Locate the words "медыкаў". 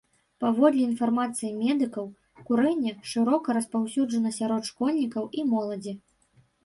1.59-2.07